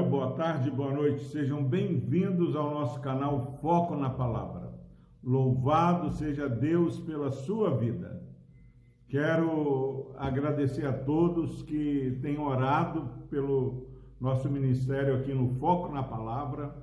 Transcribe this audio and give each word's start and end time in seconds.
dia, 0.00 0.08
boa 0.08 0.32
tarde, 0.32 0.70
boa 0.70 0.92
noite. 0.92 1.24
Sejam 1.26 1.62
bem-vindos 1.62 2.56
ao 2.56 2.70
nosso 2.70 3.00
canal 3.00 3.58
Foco 3.60 3.94
na 3.94 4.08
Palavra. 4.08 4.72
Louvado 5.22 6.16
seja 6.16 6.48
Deus 6.48 6.98
pela 7.00 7.30
sua 7.30 7.76
vida. 7.76 8.22
Quero 9.08 10.14
agradecer 10.16 10.86
a 10.86 10.92
todos 10.92 11.62
que 11.62 12.18
têm 12.22 12.38
orado 12.38 13.10
pelo 13.28 13.90
nosso 14.18 14.48
ministério 14.48 15.16
aqui 15.16 15.34
no 15.34 15.48
Foco 15.56 15.92
na 15.92 16.02
Palavra. 16.02 16.74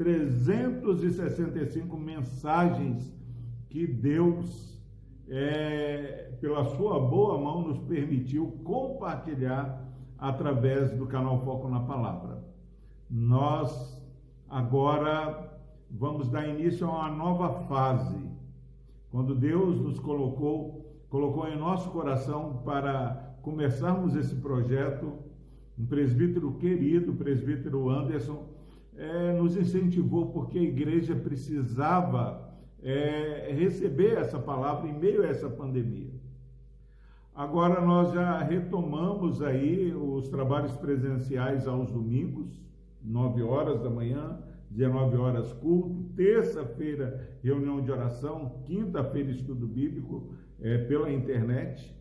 365 0.00 1.94
mensagens 1.98 3.14
que 3.68 3.86
Deus, 3.86 4.80
é, 5.28 6.32
pela 6.40 6.64
sua 6.74 6.98
boa 6.98 7.36
mão, 7.38 7.68
nos 7.68 7.78
permitiu 7.80 8.46
compartilhar 8.64 9.86
através 10.16 10.96
do 10.96 11.06
canal 11.06 11.44
Foco 11.44 11.68
na 11.68 11.80
Palavra. 11.80 12.42
Nós 13.10 14.02
agora 14.48 15.60
vamos 15.90 16.30
dar 16.30 16.48
início 16.48 16.86
a 16.86 16.90
uma 16.90 17.10
nova 17.10 17.66
fase, 17.66 18.16
quando 19.10 19.34
Deus 19.34 19.82
nos 19.82 20.00
colocou, 20.00 20.98
colocou 21.10 21.46
em 21.46 21.58
nosso 21.58 21.90
coração 21.90 22.62
para 22.64 23.36
começarmos 23.42 24.16
esse 24.16 24.34
projeto. 24.36 25.12
Um 25.78 25.84
presbítero 25.84 26.54
querido, 26.54 27.12
o 27.12 27.16
presbítero 27.16 27.90
Anderson, 27.90 28.48
é, 29.00 29.32
nos 29.32 29.56
incentivou 29.56 30.30
porque 30.30 30.58
a 30.58 30.62
igreja 30.62 31.16
precisava 31.16 32.52
é, 32.82 33.50
receber 33.50 34.18
essa 34.18 34.38
palavra 34.38 34.86
em 34.86 34.92
meio 34.92 35.22
a 35.22 35.26
essa 35.26 35.48
pandemia. 35.48 36.12
Agora 37.34 37.80
nós 37.80 38.12
já 38.12 38.42
retomamos 38.42 39.40
aí 39.40 39.94
os 39.94 40.28
trabalhos 40.28 40.72
presenciais 40.72 41.66
aos 41.66 41.90
domingos, 41.90 42.50
9 43.02 43.42
horas 43.42 43.82
da 43.82 43.88
manhã, 43.88 44.38
19 44.70 45.16
horas 45.16 45.50
culto, 45.54 46.12
terça-feira 46.14 47.38
reunião 47.42 47.80
de 47.80 47.90
oração, 47.90 48.60
quinta-feira 48.66 49.30
estudo 49.30 49.66
bíblico 49.66 50.34
é, 50.60 50.76
pela 50.76 51.10
internet. 51.10 51.96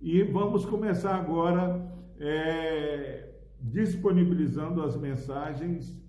E 0.00 0.24
vamos 0.24 0.66
começar 0.66 1.14
agora 1.14 1.86
é, 2.18 3.30
disponibilizando 3.60 4.82
as 4.82 4.96
mensagens 4.96 6.04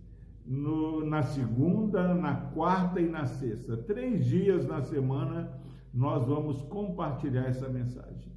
no, 0.48 1.06
na 1.06 1.24
segunda, 1.24 2.14
na 2.16 2.34
quarta 2.34 3.02
e 3.02 3.10
na 3.10 3.26
sexta. 3.26 3.76
Três 3.76 4.26
dias 4.26 4.66
na 4.66 4.82
semana 4.82 5.52
nós 5.94 6.26
vamos 6.26 6.62
compartilhar 6.64 7.46
essa 7.46 7.68
mensagem. 7.68 8.32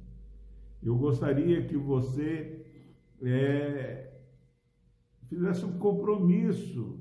Eu 0.83 0.97
gostaria 0.97 1.65
que 1.65 1.77
você 1.77 2.65
é, 3.21 4.11
fizesse 5.23 5.63
um 5.63 5.77
compromisso 5.77 6.99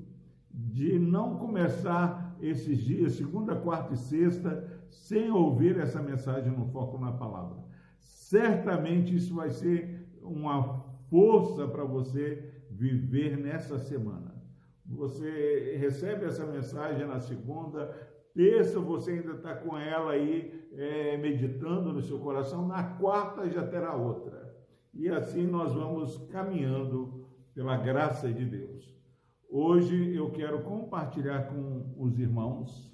de 0.52 0.98
não 0.98 1.36
começar 1.36 2.36
esses 2.40 2.78
dias, 2.78 3.14
segunda, 3.14 3.56
quarta 3.56 3.94
e 3.94 3.96
sexta, 3.96 4.68
sem 4.88 5.30
ouvir 5.30 5.76
essa 5.78 6.02
mensagem 6.02 6.52
no 6.52 6.66
Foco 6.66 6.98
na 6.98 7.12
Palavra. 7.12 7.58
Certamente 7.98 9.14
isso 9.14 9.34
vai 9.34 9.50
ser 9.50 10.08
uma 10.22 10.62
força 11.08 11.66
para 11.66 11.84
você 11.84 12.64
viver 12.70 13.36
nessa 13.36 13.78
semana. 13.78 14.29
Você 14.86 15.76
recebe 15.78 16.24
essa 16.24 16.44
mensagem 16.46 17.06
na 17.06 17.18
segunda, 17.18 17.86
terça 18.34 18.80
você 18.80 19.12
ainda 19.12 19.32
está 19.32 19.54
com 19.54 19.76
ela 19.76 20.12
aí 20.12 20.68
é, 20.72 21.16
meditando 21.16 21.92
no 21.92 22.00
seu 22.00 22.18
coração, 22.18 22.66
na 22.66 22.82
quarta 22.82 23.48
já 23.48 23.66
terá 23.66 23.94
outra. 23.94 24.54
E 24.92 25.08
assim 25.08 25.46
nós 25.46 25.72
vamos 25.72 26.16
caminhando 26.28 27.26
pela 27.54 27.76
graça 27.76 28.32
de 28.32 28.44
Deus. 28.44 28.98
Hoje 29.48 30.14
eu 30.14 30.30
quero 30.30 30.62
compartilhar 30.62 31.48
com 31.48 31.94
os 31.96 32.18
irmãos 32.18 32.90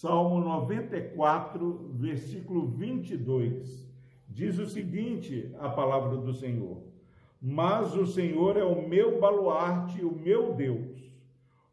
Salmo 0.00 0.40
94, 0.40 1.90
versículo 1.92 2.66
22. 2.66 3.86
Diz 4.26 4.58
o 4.58 4.66
seguinte: 4.66 5.54
a 5.58 5.68
palavra 5.68 6.16
do 6.16 6.32
Senhor 6.32 6.89
mas 7.40 7.96
o 7.96 8.04
Senhor 8.04 8.56
é 8.58 8.64
o 8.64 8.86
meu 8.86 9.18
baluarte, 9.18 10.04
o 10.04 10.14
meu 10.14 10.52
Deus, 10.54 11.10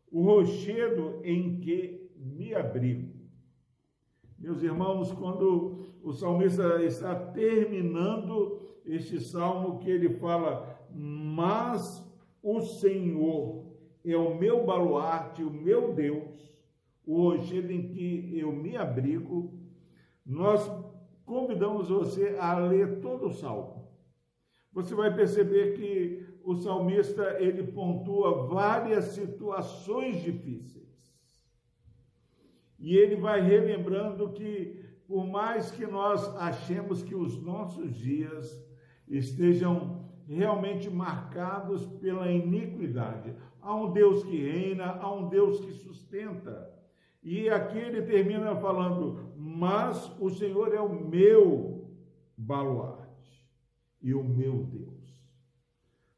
o 0.09 0.21
rochedo 0.21 1.19
em 1.23 1.59
que 1.59 2.09
me 2.15 2.55
abrigo. 2.55 3.13
Meus 4.39 4.63
irmãos, 4.63 5.11
quando 5.11 5.97
o 6.01 6.13
salmista 6.13 6.81
está 6.83 7.13
terminando 7.15 8.61
este 8.85 9.19
salmo, 9.19 9.79
que 9.79 9.89
ele 9.89 10.09
fala, 10.09 10.79
mas 10.89 12.01
o 12.41 12.61
Senhor 12.61 13.65
é 14.05 14.15
o 14.15 14.37
meu 14.37 14.65
baluarte, 14.65 15.43
o 15.43 15.51
meu 15.51 15.93
Deus, 15.93 16.63
o 17.05 17.29
rochedo 17.29 17.73
em 17.73 17.89
que 17.89 18.39
eu 18.39 18.53
me 18.53 18.77
abrigo, 18.77 19.53
nós 20.25 20.65
convidamos 21.25 21.89
você 21.89 22.37
a 22.39 22.57
ler 22.57 23.01
todo 23.01 23.27
o 23.27 23.33
salmo 23.33 23.76
você 24.77 24.93
vai 24.93 25.11
perceber 25.11 25.73
que 25.73 26.23
o 26.43 26.53
salmista 26.53 27.37
ele 27.39 27.63
pontua 27.63 28.45
várias 28.45 29.05
situações 29.05 30.21
difíceis. 30.21 30.85
E 32.77 32.95
ele 32.95 33.15
vai 33.15 33.41
relembrando 33.41 34.29
que 34.33 34.85
por 35.07 35.25
mais 35.25 35.71
que 35.71 35.87
nós 35.87 36.23
achemos 36.35 37.01
que 37.01 37.15
os 37.15 37.41
nossos 37.41 37.95
dias 37.95 38.55
estejam 39.07 39.99
realmente 40.27 40.91
marcados 40.91 41.83
pela 41.99 42.31
iniquidade, 42.31 43.33
há 43.59 43.73
um 43.73 43.91
Deus 43.91 44.23
que 44.25 44.37
reina, 44.37 44.91
há 45.01 45.11
um 45.11 45.27
Deus 45.27 45.59
que 45.59 45.71
sustenta. 45.71 46.71
E 47.23 47.49
aqui 47.49 47.79
ele 47.79 48.03
termina 48.03 48.55
falando: 48.55 49.33
"Mas 49.35 50.11
o 50.19 50.29
Senhor 50.29 50.71
é 50.71 50.79
o 50.79 50.87
meu 50.87 51.89
baluarte 52.37 53.06
e 54.07 54.13
o 54.13 54.23
meu 54.23 54.63
Deus. 54.63 55.13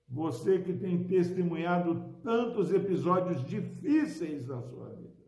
Você 0.07 0.59
que 0.59 0.73
tem 0.73 1.05
testemunhado 1.05 2.13
tantos 2.21 2.71
episódios 2.71 3.43
difíceis 3.43 4.45
na 4.47 4.61
sua 4.61 4.89
vida, 4.89 5.25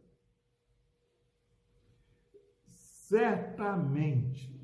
certamente 3.07 4.61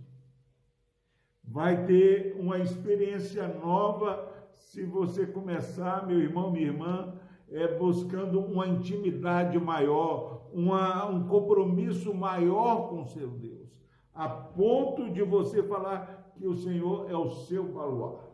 vai 1.43 1.87
ter 1.87 2.35
uma 2.39 2.59
experiência 2.59 3.47
nova 3.47 4.31
se 4.53 4.83
você 4.83 5.25
começar, 5.25 6.05
meu 6.05 6.19
irmão, 6.19 6.51
minha 6.51 6.67
irmã, 6.67 7.19
é, 7.49 7.79
buscando 7.79 8.39
uma 8.39 8.67
intimidade 8.67 9.57
maior, 9.57 10.51
uma, 10.53 11.09
um 11.09 11.27
compromisso 11.27 12.13
maior 12.13 12.89
com 12.89 13.07
seu 13.07 13.31
Deus, 13.31 13.81
a 14.13 14.29
ponto 14.29 15.09
de 15.09 15.23
você 15.23 15.63
falar 15.63 16.26
que 16.37 16.47
o 16.47 16.53
Senhor 16.53 17.09
é 17.09 17.15
o 17.15 17.29
seu 17.45 17.63
baluarte. 17.63 18.27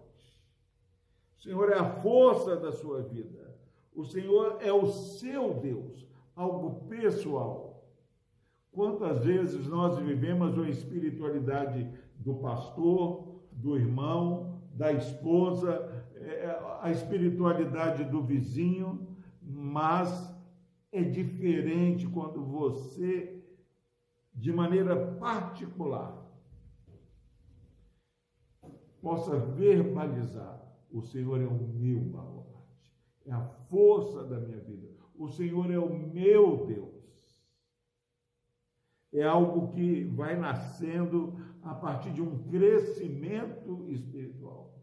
O 1.37 1.41
Senhor 1.41 1.69
é 1.71 1.79
a 1.79 2.01
força 2.01 2.55
da 2.55 2.71
sua 2.71 3.01
vida. 3.01 3.57
O 3.95 4.03
Senhor 4.03 4.57
é 4.61 4.71
o 4.71 4.85
seu 4.87 5.53
Deus, 5.53 6.07
algo 6.35 6.87
pessoal. 6.87 7.85
Quantas 8.71 9.23
vezes 9.23 9.67
nós 9.67 9.99
vivemos 9.99 10.57
a 10.57 10.67
espiritualidade 10.67 11.89
do 12.15 12.35
pastor, 12.35 13.41
do 13.51 13.77
irmão, 13.77 14.61
da 14.73 14.91
esposa, 14.91 16.03
é, 16.15 16.59
a 16.81 16.91
espiritualidade 16.91 18.03
do 18.05 18.23
vizinho, 18.23 19.07
mas 19.41 20.33
é 20.91 21.03
diferente 21.03 22.07
quando 22.07 22.43
você, 22.43 23.43
de 24.33 24.51
maneira 24.51 24.95
particular, 24.95 26.23
possa 29.03 29.37
verbalizar: 29.37 30.59
o 30.89 31.01
Senhor 31.01 31.39
é 31.41 31.45
o 31.45 31.53
meu 31.53 31.99
baluarte, 31.99 32.89
é 33.25 33.33
a 33.33 33.41
força 33.41 34.23
da 34.23 34.39
minha 34.39 34.59
vida, 34.59 34.87
o 35.13 35.27
Senhor 35.27 35.69
é 35.69 35.77
o 35.77 35.93
meu 35.93 36.65
Deus. 36.65 37.03
É 39.11 39.23
algo 39.23 39.67
que 39.67 40.05
vai 40.05 40.35
nascendo 40.35 41.37
a 41.61 41.75
partir 41.75 42.11
de 42.11 42.21
um 42.21 42.39
crescimento 42.45 43.85
espiritual. 43.87 44.73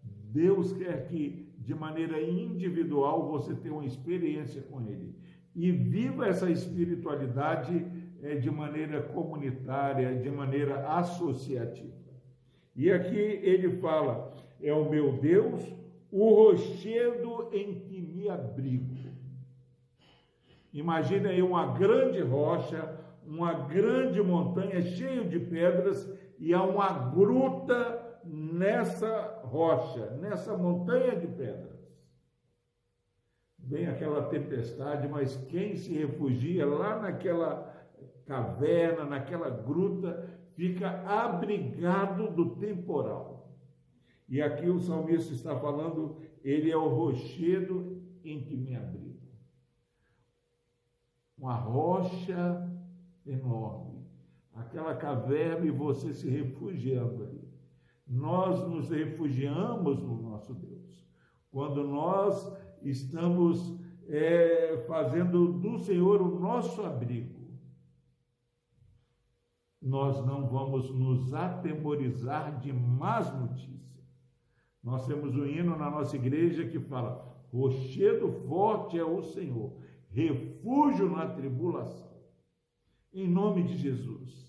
Deus 0.00 0.72
quer 0.74 1.06
que, 1.06 1.52
de 1.58 1.74
maneira 1.74 2.22
individual, 2.22 3.28
você 3.28 3.56
tenha 3.56 3.74
uma 3.74 3.84
experiência 3.84 4.62
com 4.62 4.80
Ele. 4.82 5.16
E 5.56 5.72
viva 5.72 6.28
essa 6.28 6.48
espiritualidade 6.48 7.84
é, 8.22 8.36
de 8.36 8.48
maneira 8.48 9.02
comunitária, 9.02 10.16
de 10.16 10.30
maneira 10.30 10.86
associativa. 10.96 11.97
E 12.78 12.92
aqui 12.92 13.18
ele 13.18 13.80
fala: 13.80 14.32
é 14.62 14.72
o 14.72 14.88
meu 14.88 15.18
Deus, 15.18 15.60
o 16.12 16.32
rochedo 16.32 17.48
em 17.52 17.80
que 17.80 18.00
me 18.00 18.28
abrigo. 18.28 18.96
Imagine 20.72 21.26
aí 21.26 21.42
uma 21.42 21.76
grande 21.76 22.20
rocha, 22.20 22.96
uma 23.26 23.52
grande 23.52 24.22
montanha 24.22 24.80
cheia 24.80 25.24
de 25.24 25.40
pedras 25.40 26.08
e 26.38 26.54
há 26.54 26.62
uma 26.62 27.10
gruta 27.10 28.20
nessa 28.24 29.40
rocha, 29.42 30.10
nessa 30.20 30.56
montanha 30.56 31.16
de 31.16 31.26
pedras. 31.26 31.78
Vem 33.58 33.88
aquela 33.88 34.22
tempestade, 34.28 35.08
mas 35.08 35.36
quem 35.48 35.74
se 35.74 35.92
refugia 35.94 36.64
lá 36.64 37.00
naquela 37.00 37.74
caverna, 38.24 39.04
naquela 39.04 39.50
gruta, 39.50 40.37
fica 40.58 40.90
abrigado 41.06 42.34
do 42.34 42.56
temporal. 42.56 43.56
E 44.28 44.42
aqui 44.42 44.68
o 44.68 44.80
salmista 44.80 45.32
está 45.32 45.56
falando, 45.56 46.16
ele 46.42 46.68
é 46.68 46.76
o 46.76 46.88
rochedo 46.88 48.02
em 48.24 48.42
que 48.42 48.56
me 48.56 48.74
abrigo. 48.74 49.22
Uma 51.38 51.54
rocha 51.54 52.68
enorme, 53.24 54.04
aquela 54.52 54.96
caverna 54.96 55.64
e 55.64 55.70
você 55.70 56.12
se 56.12 56.28
refugiando 56.28 57.22
ali. 57.22 57.48
Nós 58.04 58.68
nos 58.68 58.90
refugiamos 58.90 60.02
no 60.02 60.20
nosso 60.20 60.54
Deus. 60.54 61.06
Quando 61.52 61.84
nós 61.84 62.52
estamos 62.82 63.78
é, 64.08 64.84
fazendo 64.88 65.52
do 65.52 65.78
Senhor 65.78 66.20
o 66.20 66.40
nosso 66.40 66.82
abrigo, 66.82 67.37
nós 69.80 70.24
não 70.26 70.46
vamos 70.46 70.90
nos 70.90 71.32
atemorizar 71.32 72.58
de 72.60 72.72
más 72.72 73.32
notícias. 73.38 73.78
Nós 74.82 75.06
temos 75.06 75.34
um 75.34 75.46
hino 75.46 75.76
na 75.76 75.90
nossa 75.90 76.16
igreja 76.16 76.66
que 76.66 76.80
fala: 76.80 77.16
Rochedo 77.52 78.28
forte 78.48 78.98
é 78.98 79.04
o 79.04 79.22
Senhor, 79.22 79.76
refúgio 80.10 81.08
na 81.10 81.28
tribulação. 81.28 82.08
Em 83.12 83.28
nome 83.28 83.62
de 83.64 83.76
Jesus. 83.76 84.48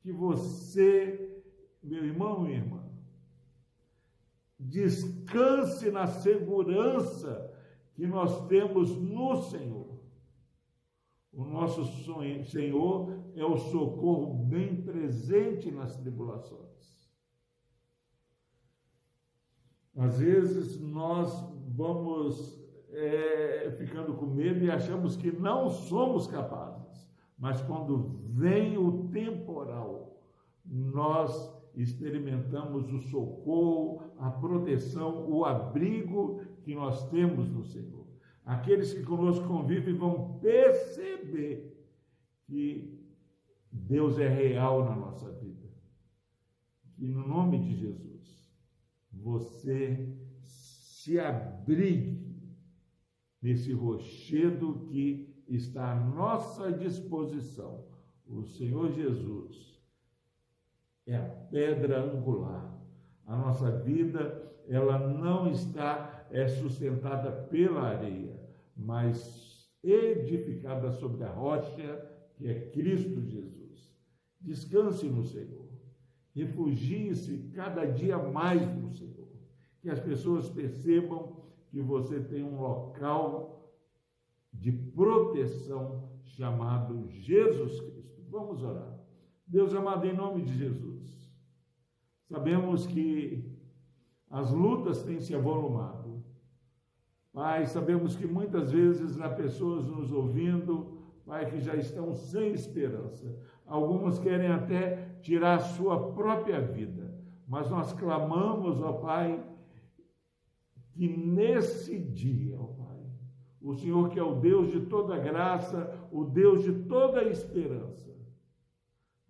Que 0.00 0.12
você, 0.12 1.42
meu 1.82 2.04
irmão 2.04 2.48
e 2.48 2.52
irmã, 2.52 2.84
descanse 4.58 5.90
na 5.90 6.06
segurança 6.06 7.54
que 7.94 8.06
nós 8.06 8.46
temos 8.46 8.96
no 8.96 9.42
Senhor. 9.42 9.97
O 11.32 11.44
nosso 11.44 11.84
Senhor 12.44 13.12
é 13.34 13.44
o 13.44 13.56
socorro 13.56 14.34
bem 14.46 14.82
presente 14.82 15.70
nas 15.70 15.96
tribulações. 15.96 16.68
Às 19.96 20.18
vezes 20.18 20.80
nós 20.80 21.32
vamos 21.74 22.58
é, 22.90 23.70
ficando 23.78 24.14
com 24.14 24.26
medo 24.26 24.64
e 24.64 24.70
achamos 24.70 25.16
que 25.16 25.30
não 25.30 25.68
somos 25.68 26.26
capazes, 26.26 27.08
mas 27.36 27.60
quando 27.62 27.96
vem 27.96 28.78
o 28.78 29.08
temporal, 29.08 30.16
nós 30.64 31.56
experimentamos 31.74 32.92
o 32.92 32.98
socorro, 33.10 34.02
a 34.18 34.30
proteção, 34.30 35.30
o 35.30 35.44
abrigo 35.44 36.40
que 36.62 36.74
nós 36.74 37.08
temos 37.10 37.48
no 37.48 37.64
Senhor. 37.64 37.97
Aqueles 38.48 38.94
que 38.94 39.02
conosco 39.02 39.46
convivem 39.46 39.92
vão 39.92 40.38
perceber 40.38 41.86
que 42.46 42.98
Deus 43.70 44.18
é 44.18 44.26
real 44.26 44.86
na 44.86 44.96
nossa 44.96 45.30
vida. 45.32 45.68
E 46.98 47.06
no 47.08 47.28
nome 47.28 47.58
de 47.58 47.76
Jesus, 47.76 48.50
você 49.12 50.16
se 50.40 51.20
abrigue 51.20 52.26
nesse 53.42 53.74
rochedo 53.74 54.86
que 54.86 55.44
está 55.46 55.92
à 55.92 56.00
nossa 56.00 56.72
disposição. 56.72 57.84
O 58.26 58.44
Senhor 58.44 58.90
Jesus 58.92 59.78
é 61.06 61.16
a 61.16 61.28
pedra 61.50 62.02
angular. 62.02 62.82
A 63.26 63.36
nossa 63.36 63.70
vida, 63.70 64.40
ela 64.66 64.98
não 64.98 65.50
está 65.50 66.14
é 66.30 66.46
sustentada 66.46 67.30
pela 67.30 67.82
areia, 67.82 68.37
mas 68.78 69.68
edificada 69.82 70.92
sobre 70.92 71.24
a 71.24 71.30
rocha 71.30 72.14
que 72.36 72.46
é 72.46 72.70
Cristo 72.70 73.20
Jesus. 73.20 73.98
Descanse 74.40 75.06
no 75.08 75.24
Senhor. 75.24 75.68
Refugie-se 76.34 77.50
cada 77.52 77.84
dia 77.84 78.16
mais 78.16 78.62
no 78.76 78.94
Senhor. 78.94 79.28
Que 79.80 79.90
as 79.90 80.00
pessoas 80.00 80.48
percebam 80.48 81.42
que 81.70 81.80
você 81.80 82.20
tem 82.20 82.44
um 82.44 82.60
local 82.60 83.74
de 84.52 84.70
proteção 84.72 86.10
chamado 86.24 87.08
Jesus 87.10 87.80
Cristo. 87.80 88.22
Vamos 88.30 88.62
orar. 88.62 88.98
Deus 89.46 89.74
amado, 89.74 90.06
em 90.06 90.14
nome 90.14 90.42
de 90.42 90.56
Jesus, 90.56 91.32
sabemos 92.24 92.86
que 92.86 93.56
as 94.30 94.50
lutas 94.50 95.02
têm 95.02 95.20
se 95.20 95.34
avolumado. 95.34 96.22
Pai, 97.38 97.66
sabemos 97.66 98.16
que 98.16 98.26
muitas 98.26 98.72
vezes 98.72 99.20
há 99.20 99.28
pessoas 99.28 99.86
nos 99.86 100.10
ouvindo, 100.10 100.98
Pai, 101.24 101.48
que 101.48 101.60
já 101.60 101.76
estão 101.76 102.12
sem 102.12 102.50
esperança. 102.50 103.32
Algumas 103.64 104.18
querem 104.18 104.48
até 104.48 105.14
tirar 105.22 105.54
a 105.54 105.60
sua 105.60 106.14
própria 106.14 106.60
vida. 106.60 107.14
Mas 107.46 107.70
nós 107.70 107.92
clamamos, 107.92 108.82
ó 108.82 108.94
Pai, 108.94 109.40
que 110.90 111.06
nesse 111.06 112.00
dia, 112.00 112.60
ó 112.60 112.64
Pai, 112.64 113.06
o 113.62 113.72
Senhor 113.72 114.08
que 114.08 114.18
é 114.18 114.22
o 114.24 114.40
Deus 114.40 114.72
de 114.72 114.80
toda 114.86 115.16
graça, 115.16 116.08
o 116.10 116.24
Deus 116.24 116.64
de 116.64 116.72
toda 116.88 117.22
esperança, 117.22 118.12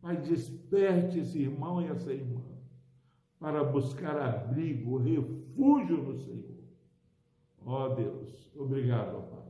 Pai, 0.00 0.16
desperte 0.16 1.18
esse 1.18 1.42
irmão 1.42 1.82
e 1.82 1.88
essa 1.88 2.10
irmã 2.10 2.40
para 3.38 3.62
buscar 3.62 4.18
abrigo, 4.18 4.96
refúgio 4.96 5.98
no 5.98 6.16
Senhor. 6.16 6.57
Ó 7.68 7.84
oh, 7.84 7.94
Deus, 7.94 8.50
obrigado, 8.56 9.18
ó 9.18 9.20
Pai, 9.20 9.44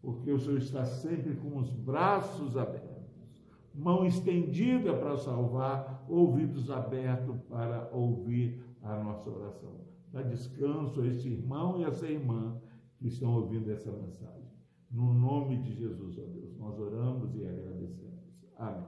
porque 0.00 0.32
o 0.32 0.38
Senhor 0.38 0.56
está 0.56 0.82
sempre 0.82 1.36
com 1.36 1.58
os 1.58 1.70
braços 1.74 2.56
abertos, 2.56 3.44
mão 3.74 4.06
estendida 4.06 4.94
para 4.94 5.14
salvar, 5.18 6.06
ouvidos 6.08 6.70
abertos 6.70 7.38
para 7.50 7.90
ouvir 7.92 8.64
a 8.80 8.96
nossa 9.04 9.28
oração. 9.28 9.74
Dá 10.10 10.22
descanso 10.22 11.02
a 11.02 11.06
esse 11.06 11.28
irmão 11.28 11.78
e 11.78 11.84
a 11.84 11.88
essa 11.88 12.06
irmã 12.06 12.58
que 12.98 13.08
estão 13.08 13.34
ouvindo 13.34 13.70
essa 13.70 13.92
mensagem. 13.92 14.48
No 14.90 15.12
nome 15.12 15.58
de 15.58 15.74
Jesus, 15.74 16.16
ó 16.18 16.22
Deus, 16.32 16.56
nós 16.56 16.78
oramos 16.78 17.36
e 17.36 17.46
agradecemos. 17.46 18.46
Amém. 18.56 18.86